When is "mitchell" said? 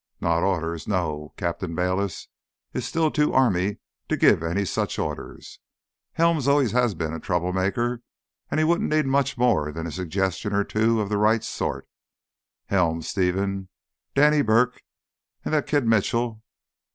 15.85-16.41